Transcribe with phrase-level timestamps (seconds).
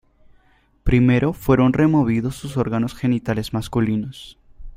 [0.83, 4.35] Primero fueron removidos sus órganos genitales masculinos.